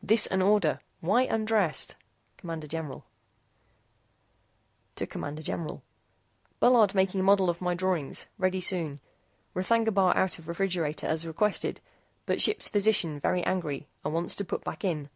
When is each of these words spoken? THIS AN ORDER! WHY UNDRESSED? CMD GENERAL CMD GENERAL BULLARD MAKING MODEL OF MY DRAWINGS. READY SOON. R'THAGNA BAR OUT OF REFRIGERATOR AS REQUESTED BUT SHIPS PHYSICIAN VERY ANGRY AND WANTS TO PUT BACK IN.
THIS 0.00 0.26
AN 0.28 0.42
ORDER! 0.42 0.78
WHY 1.00 1.22
UNDRESSED? 1.26 1.96
CMD 2.44 2.68
GENERAL 2.68 3.04
CMD 4.94 5.42
GENERAL 5.42 5.82
BULLARD 6.60 6.94
MAKING 6.94 7.24
MODEL 7.24 7.50
OF 7.50 7.60
MY 7.60 7.74
DRAWINGS. 7.74 8.26
READY 8.38 8.60
SOON. 8.60 9.00
R'THAGNA 9.56 9.92
BAR 9.92 10.16
OUT 10.16 10.38
OF 10.38 10.46
REFRIGERATOR 10.46 11.08
AS 11.08 11.26
REQUESTED 11.26 11.80
BUT 12.26 12.40
SHIPS 12.40 12.68
PHYSICIAN 12.68 13.18
VERY 13.18 13.42
ANGRY 13.42 13.88
AND 14.04 14.14
WANTS 14.14 14.36
TO 14.36 14.44
PUT 14.44 14.62
BACK 14.62 14.84
IN. 14.84 15.10